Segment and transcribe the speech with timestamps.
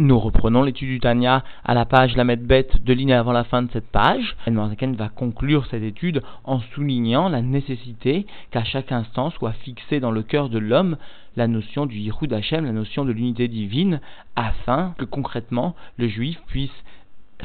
[0.00, 3.62] Nous reprenons l'étude du Tanya à la page la bête de ligne avant la fin
[3.62, 4.36] de cette page.
[4.46, 10.12] Zaken va conclure cette étude en soulignant la nécessité qu'à chaque instant soit fixée dans
[10.12, 10.98] le cœur de l'homme
[11.34, 14.00] la notion du Yichud Hashem, la notion de l'unité divine,
[14.36, 16.70] afin que concrètement le juif puisse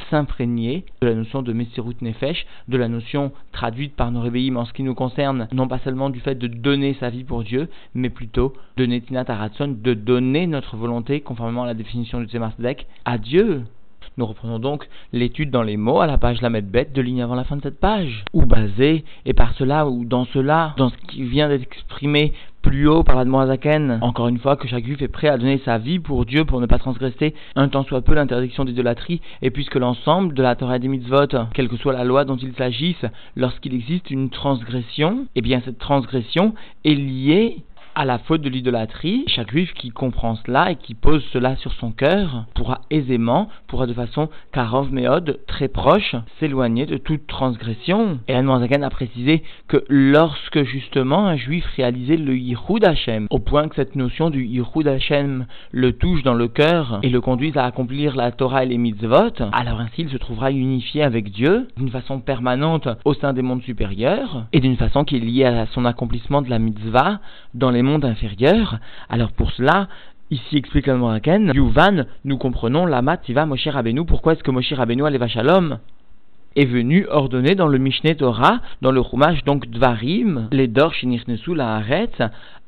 [0.10, 4.66] s'imprégner de la notion de Messirut Nefesh, de la notion traduite par nos rébéim en
[4.66, 7.70] ce qui nous concerne, non pas seulement du fait de donner sa vie pour Dieu,
[7.94, 12.54] mais plutôt de Netinat Aratson, de donner notre volonté, conformément à la définition du Tzemar
[13.06, 13.64] à Dieu.
[14.18, 17.34] Nous reprenons donc l'étude dans les mots à la page la bête de ligne avant
[17.34, 18.26] la fin de cette page.
[18.34, 22.88] Ou basé, et par cela, ou dans cela, dans ce qui vient d'être exprimé plus
[22.88, 23.26] haut par la
[24.02, 26.62] Encore une fois, que chaque juif est prêt à donner sa vie pour Dieu pour
[26.62, 30.80] ne pas transgresser un tant soit peu l'interdiction d'idolâtrie, et puisque l'ensemble de la Torah
[30.80, 35.42] des mitzvot, quelle que soit la loi dont il s'agisse, lorsqu'il existe une transgression, eh
[35.42, 37.58] bien cette transgression est liée
[37.96, 39.24] à la faute de l'idolâtrie.
[39.28, 43.88] Chaque juif qui comprend cela et qui pose cela sur son cœur pourra aisément, pourra
[43.88, 48.20] de façon karov méode, très proche, s'éloigner de toute transgression.
[48.28, 53.68] Et Anne a précisé que lorsque justement un juif réalisait le Yichud Hashem, au point
[53.68, 57.66] que cette notion du Yichud Hashem le touche dans le cœur et le conduise à
[57.66, 61.90] accomplir la Torah et les mitzvot, alors ainsi il se trouvera unifié avec Dieu d'une
[61.90, 65.86] façon permanente au sein des mondes supérieurs et d'une façon qui est liée à son
[65.86, 67.20] accomplissement de la mitzvah
[67.54, 68.80] dans les monde inférieur.
[69.10, 69.88] Alors pour cela,
[70.32, 74.04] Ici explique le Moraken, Yuvan, nous comprenons Lama Tiva Moshe Rabbeinu.
[74.04, 75.78] Pourquoi est-ce que Moshe Rabbeinu Aleva Shalom
[76.56, 81.54] est venu ordonner dans le Mishneh Torah, dans le Chumash donc Dvarim, les Dor Shinirnesu
[81.54, 82.20] la Haaretz,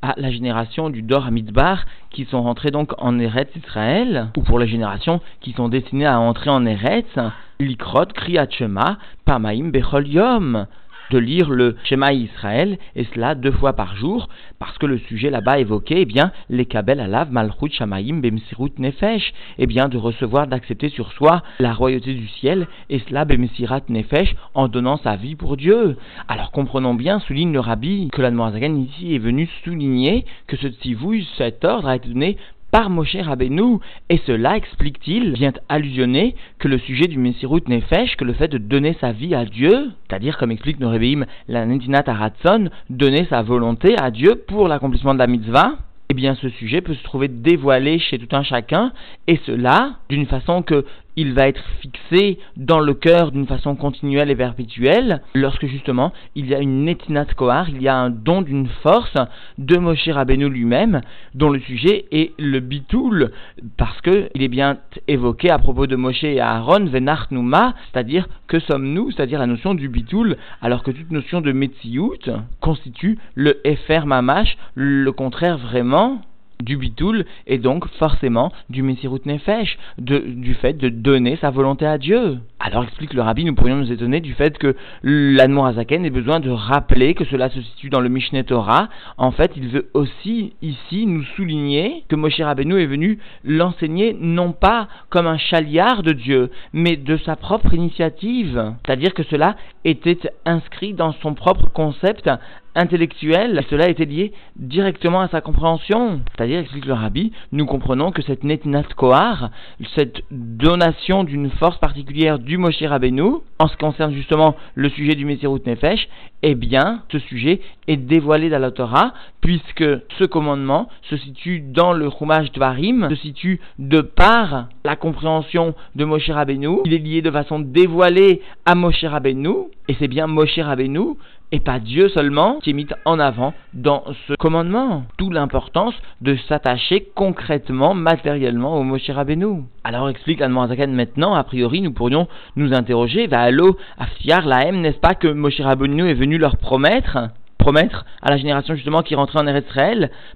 [0.02, 4.58] à la génération du Dor Hamidbar qui sont rentrés donc en Eretz Israël, ou pour
[4.58, 7.18] les générations qui sont destinées à entrer en Eretz,
[7.58, 10.66] Likrot Kriyat Shema Pamaim Bechol Yom
[11.10, 15.30] de lire le Shema Israël, et cela deux fois par jour, parce que le sujet
[15.30, 20.46] là-bas évoqué, eh bien, les Kabel Alav Malchut Shamaim Bemsirut Nefesh, eh bien, de recevoir,
[20.46, 25.34] d'accepter sur soi la royauté du ciel, et cela Bemsirat Nefesh, en donnant sa vie
[25.34, 25.96] pour Dieu.
[26.28, 30.68] Alors comprenons bien, souligne le Rabbi, que la Noirzagan ici est venu souligner que ce
[30.68, 32.36] tzivouille, cet ordre a été donné
[32.76, 33.78] par Moshe Rabbeinu,
[34.10, 38.58] et cela, explique-t-il, vient allusionner que le sujet du Messirut Nefesh, que le fait de
[38.58, 43.96] donner sa vie à Dieu, c'est-à-dire, comme explique Norebeim, la Nentinat Aratson, donner sa volonté
[43.98, 45.78] à Dieu pour l'accomplissement de la mitzvah,
[46.10, 48.92] eh bien ce sujet peut se trouver dévoilé chez tout un chacun,
[49.26, 50.84] et cela d'une façon que
[51.16, 56.46] il va être fixé dans le cœur d'une façon continuelle et perpétuelle, lorsque justement il
[56.46, 59.16] y a une netinat kohar, il y a un don d'une force
[59.58, 61.00] de Moshe Rabbeinu lui-même,
[61.34, 63.32] dont le sujet est le bitoul,
[63.76, 64.78] parce que il est bien
[65.08, 69.74] évoqué à propos de Moshe et Aaron, venart numa, c'est-à-dire que sommes-nous, c'est-à-dire la notion
[69.74, 76.20] du bitoul, alors que toute notion de metziout constitue le efer mamash, le contraire vraiment
[76.62, 81.98] du bitoul et donc forcément du Messirut Nefesh, du fait de donner sa volonté à
[81.98, 82.38] Dieu.
[82.58, 86.50] Alors explique le rabbi, nous pourrions nous étonner du fait que l'Admorazaken ait besoin de
[86.50, 88.88] rappeler que cela se situe dans le Mishneh Torah.
[89.18, 94.52] En fait, il veut aussi ici nous souligner que Moshe Rabbeinu est venu l'enseigner non
[94.52, 98.74] pas comme un chaliard de Dieu, mais de sa propre initiative.
[98.84, 102.28] C'est-à-dire que cela était inscrit dans son propre concept
[102.76, 106.20] intellectuel, cela était lié directement à sa compréhension.
[106.36, 109.50] C'est-à-dire, explique le rabbi, nous comprenons que cette netinat kohar,
[109.96, 115.14] cette donation d'une force particulière du Moshe Rabbeinu, en ce qui concerne justement le sujet
[115.14, 116.08] du Mesirut Nefesh,
[116.42, 119.84] eh bien, ce sujet est dévoilé dans la Torah, puisque
[120.18, 126.04] ce commandement se situe dans le Chumash Dvarim, se situe de par la compréhension de
[126.04, 130.58] Moshe Rabbeinu, il est lié de façon dévoilée à Moshe Rabbeinu, et c'est bien Moshe
[130.58, 131.16] Rabbeinu
[131.52, 135.04] et pas Dieu seulement qui est mis en avant dans ce commandement.
[135.18, 139.64] D'où l'importance de s'attacher concrètement, matériellement au Moshe Rabbeinu.
[139.84, 144.80] Alors explique la maintenant, a priori nous pourrions nous interroger, va allo aftiar la M,
[144.80, 147.30] n'est-ce pas que Moshe Rabbeinu est venu leur promettre
[147.66, 149.66] promettre à la génération justement qui rentrait en Eretz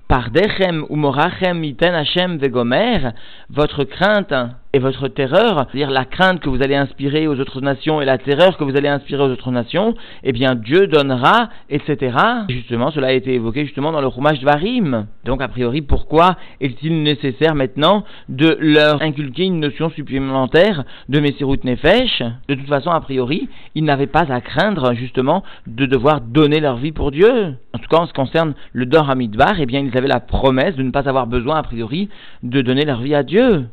[0.08, 3.10] par Dechem ou Morachem iten Hashem vegomer,
[3.50, 4.34] votre crainte
[4.72, 8.18] et votre terreur, c'est-à-dire la crainte que vous allez inspirer aux autres nations et la
[8.18, 12.16] terreur que vous allez inspirer aux autres nations, eh bien Dieu donnera, etc.
[12.48, 15.06] justement, cela a été évoqué justement dans le Chumash Varim.
[15.24, 21.58] Donc a priori, pourquoi est-il nécessaire maintenant de leur inculquer une notion supplémentaire de Messirut
[21.64, 22.22] Nefesh?
[22.48, 26.76] De toute façon, a priori, ils n'avaient pas à craindre justement de devoir donner leur
[26.76, 27.54] vie pour Dieu.
[27.74, 30.20] En tout cas, en ce qui concerne le Dor Hamidbar, eh bien ils avaient la
[30.20, 32.08] promesse de ne pas avoir besoin a priori
[32.44, 33.66] de donner leur vie à Dieu.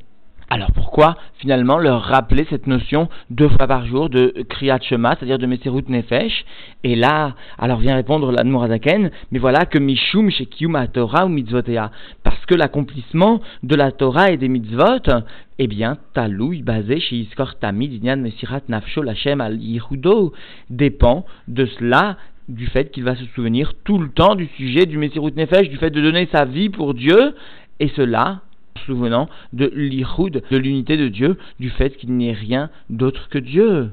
[0.49, 5.39] Alors pourquoi finalement leur rappeler cette notion deux fois par jour de Kriyat Shema, c'est-à-dire
[5.39, 6.45] de Meserut Nefesh?
[6.85, 11.91] Et là, alors vient répondre l'Admorazaken, mais voilà que Mishum Shekium Torah ou Mitzvotea,
[12.23, 15.11] parce que l'accomplissement de la Torah et des Mitzvot,
[15.59, 20.31] eh bien, Taloui basé chez Iskor Tamid Inyan Mesirat Nafsho Lachem al Yihudo
[20.69, 22.15] dépend de cela
[22.47, 25.75] du fait qu'il va se souvenir tout le temps du sujet du Messirut Nefesh, du
[25.75, 27.35] fait de donner sa vie pour Dieu,
[27.81, 28.43] et cela
[28.85, 33.91] souvenant de l'iroud, de l'unité de Dieu, du fait qu'il ait rien d'autre que Dieu.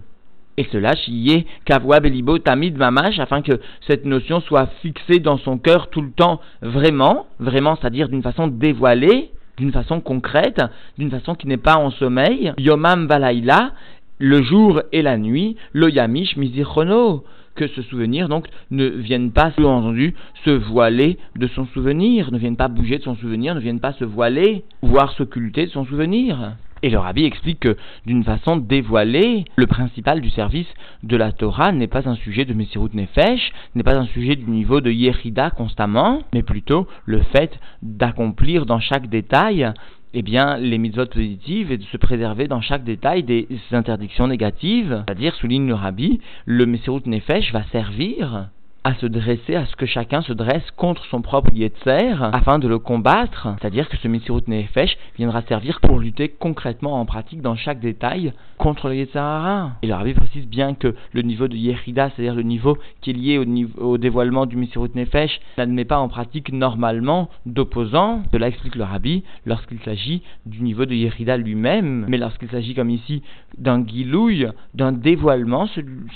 [0.56, 5.58] Et cela, chiye kavwa belibo tamid mamash, afin que cette notion soit fixée dans son
[5.58, 10.62] cœur tout le temps, vraiment, vraiment, c'est-à-dire d'une façon dévoilée, d'une façon concrète,
[10.96, 12.52] d'une façon qui n'est pas en sommeil.
[12.58, 13.72] Yomam valaila,
[14.18, 19.52] le jour et la nuit, lo yamish mizichrono, que ce souvenir donc ne vienne pas,
[19.52, 20.14] sous-entendu,
[20.44, 23.92] se voiler de son souvenir, ne vienne pas bouger de son souvenir, ne vienne pas
[23.92, 26.56] se voiler, voire s'occulter de son souvenir.
[26.84, 30.66] Et le rabbi explique que, d'une façon dévoilée, le principal du service
[31.02, 34.50] de la Torah n'est pas un sujet de Messirut Nefesh, n'est pas un sujet du
[34.50, 39.72] niveau de Yérida constamment, mais plutôt le fait d'accomplir dans chaque détail
[40.14, 45.02] eh bien, les mitzvot positives et de se préserver dans chaque détail des interdictions négatives.
[45.06, 48.48] C'est-à-dire, souligne le rabbi, le Messirut Nefesh va servir
[48.84, 52.68] à se dresser, à ce que chacun se dresse contre son propre Yetzer, afin de
[52.68, 53.48] le combattre.
[53.58, 58.34] C'est-à-dire que ce Messirut Nefesh viendra servir pour lutter concrètement en pratique dans chaque détail
[58.58, 59.72] contre le Yetzirara.
[59.82, 63.14] Et le Rabbi précise bien que le niveau de Yerida, c'est-à-dire le niveau qui est
[63.14, 68.22] lié au, niveau, au dévoilement du Messirut Nefesh, n'admet pas en pratique normalement d'opposants.
[68.32, 72.90] Cela explique le Rabbi lorsqu'il s'agit du niveau de Yerida lui-même, mais lorsqu'il s'agit comme
[72.90, 73.22] ici
[73.56, 75.68] d'un guilouille, d'un dévoilement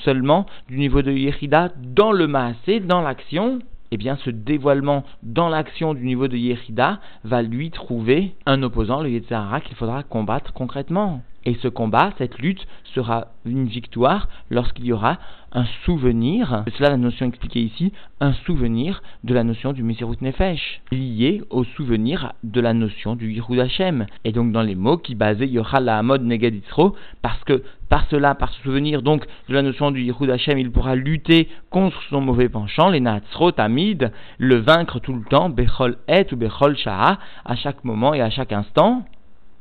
[0.05, 3.61] seulement du niveau de Yerida dans le Maas c'est dans l'action,
[3.91, 9.03] eh bien ce dévoilement dans l'action du niveau de Yehida va lui trouver un opposant,
[9.03, 11.23] le Yetzirah, qu'il faudra combattre concrètement.
[11.49, 15.17] Et ce combat, cette lutte, sera une victoire lorsqu'il y aura
[15.53, 17.91] un souvenir, c'est cela la notion expliquée ici,
[18.21, 23.33] un souvenir de la notion du Mesirut Nefesh, lié au souvenir de la notion du
[23.33, 24.05] Yirud Hashem.
[24.25, 28.53] Et donc dans les mots qui basaient Yochal Hamod Negaditzro, parce que par cela, par
[28.53, 32.51] ce souvenir donc de la notion du Yirud Hashem, il pourra lutter contre son mauvais
[32.51, 37.57] penchant, les Natsro Tamid, le vaincre tout le temps, Bechol Et ou Bechol Shaha, à
[37.57, 39.07] chaque moment et à chaque instant.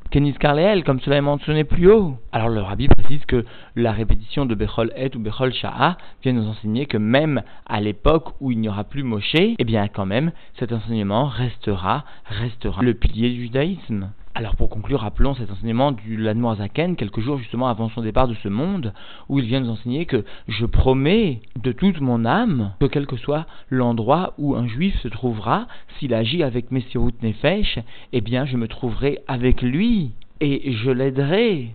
[0.09, 2.15] Kenis Karleel, comme cela est mentionné plus haut.
[2.31, 3.43] Alors le rabbi précise que
[3.75, 8.29] la répétition de Bechol Et ou Bechol Sha'a vient nous enseigner que même à l'époque
[8.39, 12.93] où il n'y aura plus Moshe, eh bien quand même cet enseignement restera, restera le
[12.93, 14.11] pilier du judaïsme.
[14.37, 16.23] Alors pour conclure, rappelons cet enseignement du
[16.57, 18.93] Zaken, quelques jours justement avant son départ de ce monde,
[19.29, 23.17] où il vient nous enseigner que je promets de toute mon âme que quel que
[23.17, 25.65] soit l'endroit où un juif se trouvera,
[25.97, 27.79] s'il agit avec Messirut Nefesh,
[28.13, 31.71] eh bien je me trouverai avec lui et je l'aiderai.